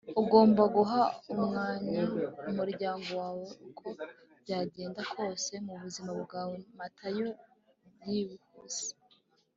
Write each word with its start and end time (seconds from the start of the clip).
ugomba 0.21 0.63
guha 0.75 1.01
umwanya 1.33 2.01
umuryango 2.49 3.09
wawe 3.21 3.47
uko 3.69 3.87
byagenda 4.41 5.01
kose 5.13 5.51
mubuzima 5.65 6.11
bwawe- 6.23 6.57
matayo 6.77 7.27
byihuse 7.97 8.89